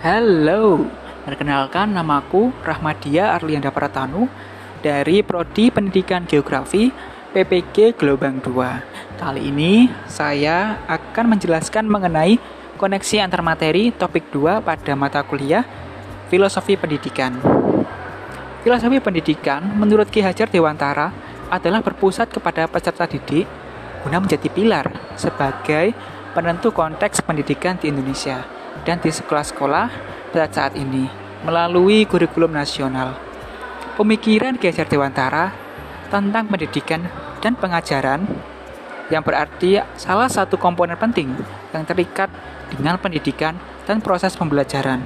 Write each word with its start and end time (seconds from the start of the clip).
Halo, 0.00 0.88
perkenalkan 1.28 1.92
namaku 1.92 2.56
Rahmadia 2.64 3.36
Arlianda 3.36 3.68
Pratanu 3.68 4.32
dari 4.80 5.20
Prodi 5.20 5.68
Pendidikan 5.68 6.24
Geografi 6.24 6.88
PPG 7.36 8.00
Gelombang 8.00 8.40
2. 8.40 9.20
Kali 9.20 9.52
ini 9.52 9.92
saya 10.08 10.80
akan 10.88 11.36
menjelaskan 11.36 11.84
mengenai 11.84 12.40
koneksi 12.80 13.20
antar 13.20 13.44
materi 13.44 13.92
topik 13.92 14.32
2 14.32 14.64
pada 14.64 14.96
mata 14.96 15.20
kuliah 15.20 15.68
Filosofi 16.32 16.80
Pendidikan. 16.80 17.36
Filosofi 18.64 19.04
pendidikan 19.04 19.60
menurut 19.76 20.08
Ki 20.08 20.24
Hajar 20.24 20.48
Dewantara 20.48 21.12
adalah 21.52 21.84
berpusat 21.84 22.32
kepada 22.32 22.64
peserta 22.72 23.04
didik 23.04 23.44
guna 24.00 24.16
menjadi 24.16 24.48
pilar 24.48 24.96
sebagai 25.20 25.92
penentu 26.32 26.72
konteks 26.72 27.20
pendidikan 27.20 27.76
di 27.76 27.92
Indonesia 27.92 28.59
dan 28.84 28.98
di 29.02 29.10
sekolah-sekolah 29.12 29.86
pada 30.30 30.46
saat 30.48 30.74
ini 30.78 31.10
melalui 31.44 32.04
kurikulum 32.04 32.52
nasional. 32.52 33.16
Pemikiran 33.96 34.56
Ki 34.56 34.70
Hajar 34.70 34.88
Dewantara 34.88 35.52
tentang 36.08 36.48
pendidikan 36.48 37.04
dan 37.40 37.56
pengajaran 37.56 38.24
yang 39.10 39.26
berarti 39.26 39.82
salah 39.98 40.30
satu 40.30 40.56
komponen 40.56 40.96
penting 40.96 41.34
yang 41.74 41.82
terikat 41.84 42.30
dengan 42.70 42.96
pendidikan 42.96 43.58
dan 43.84 43.98
proses 43.98 44.38
pembelajaran. 44.38 45.02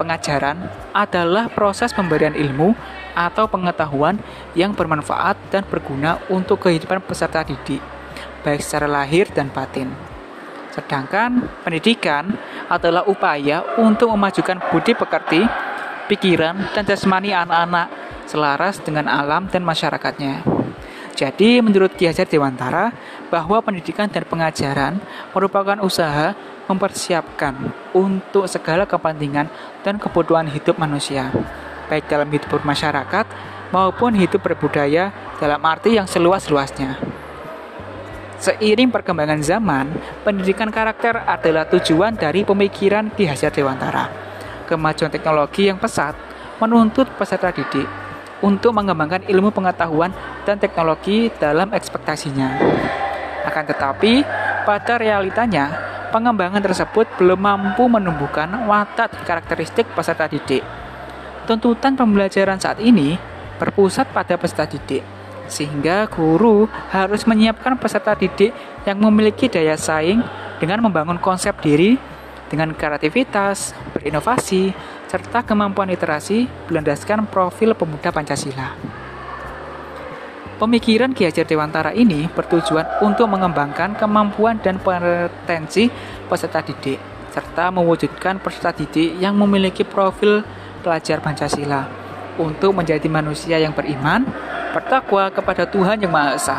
Pengajaran 0.00 0.56
adalah 0.96 1.52
proses 1.52 1.92
pemberian 1.92 2.32
ilmu 2.32 2.72
atau 3.12 3.44
pengetahuan 3.44 4.16
yang 4.56 4.72
bermanfaat 4.72 5.36
dan 5.52 5.68
berguna 5.68 6.16
untuk 6.32 6.64
kehidupan 6.64 7.04
peserta 7.04 7.44
didik, 7.44 7.84
baik 8.40 8.64
secara 8.64 8.88
lahir 8.88 9.28
dan 9.36 9.52
batin. 9.52 10.11
Sedangkan 10.72 11.52
pendidikan 11.62 12.32
adalah 12.72 13.04
upaya 13.04 13.60
untuk 13.76 14.08
memajukan 14.16 14.56
budi 14.72 14.96
pekerti, 14.96 15.44
pikiran, 16.08 16.72
dan 16.72 16.82
jasmani 16.88 17.36
anak-anak 17.36 17.92
selaras 18.24 18.80
dengan 18.80 19.06
alam 19.12 19.52
dan 19.52 19.60
masyarakatnya. 19.62 20.40
Jadi, 21.12 21.60
menurut 21.60 21.92
Ki 21.92 22.08
Hajar 22.08 22.24
Dewantara, 22.24 22.88
bahwa 23.28 23.60
pendidikan 23.60 24.08
dan 24.08 24.24
pengajaran 24.24 24.96
merupakan 25.36 25.76
usaha 25.84 26.32
mempersiapkan 26.66 27.52
untuk 27.92 28.48
segala 28.48 28.88
kepentingan 28.88 29.52
dan 29.84 30.00
kebutuhan 30.00 30.48
hidup 30.48 30.80
manusia, 30.80 31.28
baik 31.92 32.08
dalam 32.08 32.32
hidup 32.32 32.48
bermasyarakat 32.48 33.28
maupun 33.76 34.16
hidup 34.16 34.40
berbudaya 34.40 35.12
dalam 35.36 35.60
arti 35.68 36.00
yang 36.00 36.08
seluas-luasnya. 36.08 36.96
Seiring 38.42 38.90
perkembangan 38.90 39.38
zaman, 39.38 39.86
pendidikan 40.26 40.66
karakter 40.66 41.14
adalah 41.14 41.62
tujuan 41.70 42.18
dari 42.18 42.42
pemikiran 42.42 43.14
Ki 43.14 43.30
Hajar 43.30 43.54
Dewantara. 43.54 44.10
Kemajuan 44.66 45.14
teknologi 45.14 45.70
yang 45.70 45.78
pesat 45.78 46.18
menuntut 46.58 47.06
peserta 47.14 47.54
didik 47.54 47.86
untuk 48.42 48.74
mengembangkan 48.74 49.22
ilmu 49.30 49.54
pengetahuan 49.54 50.10
dan 50.42 50.58
teknologi 50.58 51.30
dalam 51.38 51.70
ekspektasinya. 51.70 52.58
Akan 53.46 53.62
tetapi, 53.62 54.26
pada 54.66 54.98
realitanya, 54.98 55.78
pengembangan 56.10 56.66
tersebut 56.66 57.06
belum 57.22 57.38
mampu 57.38 57.86
menumbuhkan 57.86 58.66
watak 58.66 59.22
karakteristik 59.22 59.86
peserta 59.94 60.26
didik. 60.26 60.66
Tuntutan 61.46 61.94
pembelajaran 61.94 62.58
saat 62.58 62.82
ini 62.82 63.14
berpusat 63.62 64.10
pada 64.10 64.34
peserta 64.34 64.66
didik 64.66 65.21
sehingga 65.52 66.08
guru 66.08 66.64
harus 66.88 67.28
menyiapkan 67.28 67.76
peserta 67.76 68.16
didik 68.16 68.56
yang 68.88 68.96
memiliki 68.96 69.52
daya 69.52 69.76
saing 69.76 70.24
dengan 70.56 70.80
membangun 70.80 71.20
konsep 71.20 71.52
diri 71.60 72.00
dengan 72.48 72.72
kreativitas, 72.72 73.76
berinovasi, 73.92 74.72
serta 75.08 75.44
kemampuan 75.44 75.92
literasi 75.92 76.48
berlandaskan 76.68 77.28
profil 77.28 77.76
pemuda 77.76 78.08
Pancasila. 78.08 78.76
Pemikiran 80.60 81.10
Ki 81.10 81.26
Hajar 81.26 81.42
Dewantara 81.48 81.90
ini 81.90 82.28
bertujuan 82.30 83.02
untuk 83.02 83.26
mengembangkan 83.26 83.98
kemampuan 83.98 84.62
dan 84.62 84.78
potensi 84.78 85.90
peserta 86.30 86.62
didik, 86.62 87.00
serta 87.34 87.74
mewujudkan 87.74 88.38
peserta 88.38 88.70
didik 88.70 89.18
yang 89.18 89.34
memiliki 89.34 89.82
profil 89.82 90.46
pelajar 90.86 91.18
Pancasila 91.18 91.88
untuk 92.38 92.78
menjadi 92.78 93.08
manusia 93.10 93.58
yang 93.58 93.74
beriman, 93.74 94.22
bertakwa 94.72 95.28
kepada 95.28 95.68
Tuhan 95.68 96.00
Yang 96.00 96.12
Maha 96.12 96.30
Esa. 96.34 96.58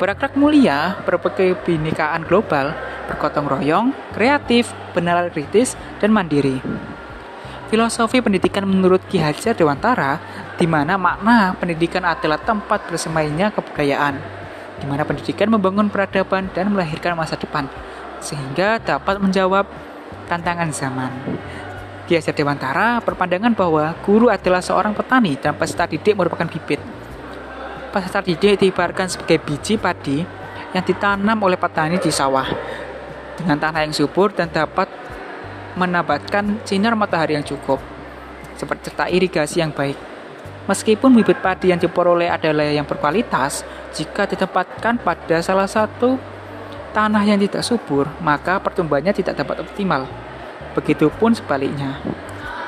Berakhlak 0.00 0.34
mulia, 0.34 0.98
berkebinekaan 1.06 2.26
global, 2.26 2.74
bergotong 3.06 3.46
royong, 3.46 3.86
kreatif, 4.10 4.72
benar 4.90 5.30
kritis, 5.30 5.78
dan 6.02 6.10
mandiri. 6.10 6.58
Filosofi 7.70 8.18
pendidikan 8.18 8.66
menurut 8.66 9.04
Ki 9.06 9.22
Hajar 9.22 9.54
Dewantara, 9.54 10.18
di 10.58 10.66
mana 10.66 10.98
makna 10.98 11.54
pendidikan 11.56 12.02
adalah 12.02 12.40
tempat 12.42 12.90
bersemainya 12.90 13.54
kebudayaan, 13.54 14.18
di 14.82 14.86
mana 14.90 15.06
pendidikan 15.06 15.48
membangun 15.50 15.86
peradaban 15.90 16.50
dan 16.52 16.74
melahirkan 16.74 17.14
masa 17.14 17.38
depan, 17.38 17.70
sehingga 18.18 18.82
dapat 18.82 19.22
menjawab 19.22 19.66
tantangan 20.26 20.70
zaman. 20.74 21.12
Ki 22.04 22.20
Hajar 22.20 22.36
Dewantara 22.36 23.00
berpandangan 23.00 23.56
bahwa 23.56 23.96
guru 24.04 24.28
adalah 24.28 24.60
seorang 24.60 24.92
petani 24.92 25.40
dan 25.40 25.56
peserta 25.56 25.88
didik 25.88 26.12
merupakan 26.12 26.44
bibit. 26.44 26.76
Peserta 27.88 28.20
didik 28.20 28.60
diibaratkan 28.60 29.08
sebagai 29.08 29.40
biji 29.40 29.80
padi 29.80 30.20
yang 30.76 30.84
ditanam 30.84 31.40
oleh 31.40 31.56
petani 31.56 31.96
di 31.96 32.12
sawah 32.12 32.44
dengan 33.40 33.56
tanah 33.56 33.88
yang 33.88 33.94
subur 33.96 34.36
dan 34.36 34.52
dapat 34.52 34.86
menabatkan 35.80 36.60
sinar 36.68 36.92
matahari 36.92 37.40
yang 37.40 37.46
cukup 37.46 37.80
seperti 38.54 38.92
serta 38.92 39.08
irigasi 39.08 39.64
yang 39.64 39.72
baik. 39.72 39.96
Meskipun 40.64 41.12
bibit 41.12 41.40
padi 41.44 41.72
yang 41.72 41.80
diperoleh 41.80 42.32
adalah 42.32 42.68
yang 42.68 42.88
berkualitas, 42.88 43.64
jika 43.92 44.24
ditempatkan 44.24 44.96
pada 45.00 45.44
salah 45.44 45.68
satu 45.68 46.16
tanah 46.96 47.20
yang 47.26 47.36
tidak 47.36 47.60
subur, 47.60 48.08
maka 48.24 48.56
pertumbuhannya 48.60 49.12
tidak 49.12 49.40
dapat 49.40 49.60
optimal. 49.60 50.08
Begitupun 50.74 51.34
sebaliknya. 51.34 52.02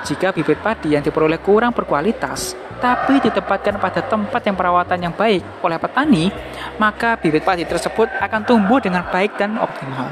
Jika 0.00 0.32
bibit 0.32 0.64
padi 0.64 0.96
yang 0.96 1.04
diperoleh 1.04 1.36
kurang 1.44 1.76
berkualitas, 1.76 2.56
tapi 2.80 3.20
ditempatkan 3.20 3.76
pada 3.76 4.00
tempat 4.00 4.40
yang 4.48 4.56
perawatan 4.56 4.98
yang 5.04 5.12
baik 5.12 5.44
oleh 5.60 5.76
petani, 5.76 6.32
maka 6.80 7.20
bibit 7.20 7.44
padi 7.44 7.68
tersebut 7.68 8.08
akan 8.16 8.40
tumbuh 8.48 8.80
dengan 8.80 9.04
baik 9.12 9.36
dan 9.36 9.60
optimal. 9.60 10.08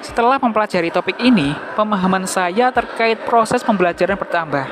Setelah 0.00 0.40
mempelajari 0.40 0.88
topik 0.88 1.20
ini, 1.20 1.52
pemahaman 1.76 2.24
saya 2.24 2.72
terkait 2.72 3.20
proses 3.28 3.60
pembelajaran 3.60 4.16
bertambah. 4.16 4.64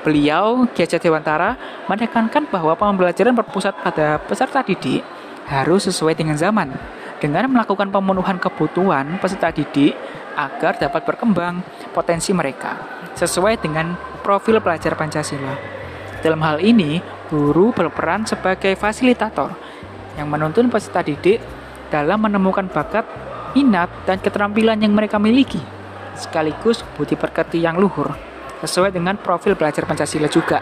Beliau, 0.00 0.64
Kiai 0.72 0.88
Dewantara, 0.88 1.60
menekankan 1.86 2.48
bahwa 2.48 2.72
pembelajaran 2.72 3.36
berpusat 3.36 3.76
pada 3.84 4.16
peserta 4.24 4.64
didik 4.64 5.04
harus 5.44 5.84
sesuai 5.84 6.16
dengan 6.16 6.40
zaman, 6.40 6.72
dengan 7.22 7.46
melakukan 7.46 7.94
pemenuhan 7.94 8.42
kebutuhan 8.42 9.22
peserta 9.22 9.54
didik 9.54 9.94
agar 10.34 10.74
dapat 10.74 11.06
berkembang 11.06 11.62
potensi 11.94 12.34
mereka 12.34 12.82
sesuai 13.14 13.62
dengan 13.62 13.94
profil 14.26 14.58
pelajar 14.58 14.98
Pancasila. 14.98 15.54
Dalam 16.18 16.42
hal 16.42 16.58
ini, 16.58 16.98
guru 17.30 17.70
berperan 17.70 18.26
sebagai 18.26 18.74
fasilitator 18.74 19.54
yang 20.18 20.26
menuntun 20.26 20.66
peserta 20.66 21.06
didik 21.06 21.38
dalam 21.94 22.26
menemukan 22.26 22.66
bakat, 22.66 23.06
minat, 23.54 23.86
dan 24.02 24.18
keterampilan 24.18 24.82
yang 24.82 24.90
mereka 24.90 25.22
miliki, 25.22 25.62
sekaligus 26.18 26.82
budi 26.98 27.14
pekerti 27.14 27.62
yang 27.62 27.78
luhur, 27.78 28.10
sesuai 28.66 28.90
dengan 28.90 29.14
profil 29.14 29.54
belajar 29.54 29.86
Pancasila 29.86 30.26
juga. 30.26 30.58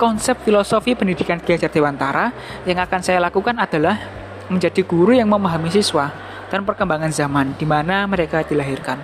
Konsep 0.00 0.42
filosofi 0.42 0.98
pendidikan 0.98 1.38
Ki 1.38 1.54
Hajar 1.54 1.70
Dewantara 1.70 2.34
yang 2.66 2.82
akan 2.82 3.00
saya 3.06 3.22
lakukan 3.22 3.54
adalah 3.60 4.21
menjadi 4.52 4.84
guru 4.84 5.16
yang 5.16 5.32
memahami 5.32 5.72
siswa 5.72 6.12
dan 6.52 6.68
perkembangan 6.68 7.08
zaman 7.08 7.56
di 7.56 7.64
mana 7.64 8.04
mereka 8.04 8.44
dilahirkan. 8.44 9.00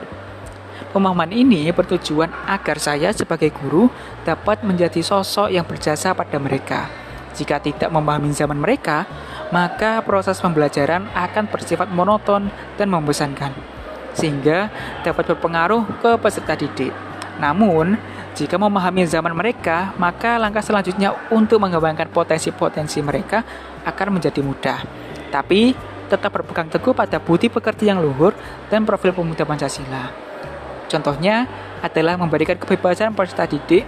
Pemahaman 0.89 1.29
ini 1.33 1.69
bertujuan 1.69 2.33
agar 2.49 2.81
saya 2.81 3.13
sebagai 3.13 3.53
guru 3.53 3.93
dapat 4.25 4.65
menjadi 4.65 5.05
sosok 5.05 5.53
yang 5.53 5.65
berjasa 5.69 6.17
pada 6.17 6.41
mereka. 6.41 6.89
Jika 7.37 7.61
tidak 7.61 7.93
memahami 7.93 8.33
zaman 8.33 8.57
mereka, 8.57 9.05
maka 9.53 10.01
proses 10.01 10.41
pembelajaran 10.41 11.07
akan 11.13 11.45
bersifat 11.53 11.93
monoton 11.93 12.49
dan 12.81 12.89
membosankan, 12.89 13.53
sehingga 14.17 14.73
dapat 15.05 15.37
berpengaruh 15.37 15.85
ke 16.01 16.11
peserta 16.19 16.57
didik. 16.57 16.91
Namun, 17.39 17.95
jika 18.35 18.59
memahami 18.59 19.07
zaman 19.07 19.35
mereka, 19.37 19.95
maka 20.01 20.41
langkah 20.41 20.65
selanjutnya 20.65 21.15
untuk 21.31 21.63
mengembangkan 21.63 22.11
potensi-potensi 22.11 22.99
mereka 23.05 23.45
akan 23.87 24.19
menjadi 24.19 24.41
mudah. 24.43 25.08
Tapi, 25.29 25.77
tetap 26.09 26.33
berpegang 26.33 26.73
teguh 26.73 26.97
pada 26.97 27.21
budi 27.21 27.53
pekerti 27.53 27.87
yang 27.87 28.01
luhur 28.01 28.33
dan 28.73 28.89
profil 28.89 29.13
pemuda 29.13 29.45
Pancasila. 29.45 30.09
Contohnya 30.89 31.45
adalah 31.85 32.17
memberikan 32.17 32.57
kebebasan 32.57 33.13
peserta 33.13 33.45
didik 33.45 33.85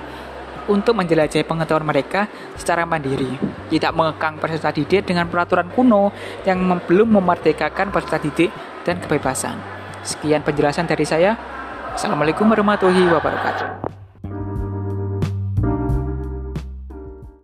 untuk 0.69 0.95
menjelajahi 0.95 1.43
pengetahuan 1.49 1.89
mereka 1.89 2.29
secara 2.55 2.85
mandiri, 2.85 3.41
tidak 3.73 3.97
mengekang 3.97 4.37
peserta 4.37 4.71
didik 4.71 5.09
dengan 5.09 5.27
peraturan 5.27 5.73
kuno 5.73 6.13
yang 6.45 6.61
belum 6.87 7.19
memerdekakan 7.19 7.91
peserta 7.91 8.21
didik 8.21 8.53
dan 8.85 9.01
kebebasan. 9.01 9.57
Sekian 10.05 10.45
penjelasan 10.45 10.87
dari 10.87 11.09
saya. 11.09 11.35
Assalamualaikum 11.97 12.47
warahmatullahi 12.47 13.11
wabarakatuh. 13.11 13.90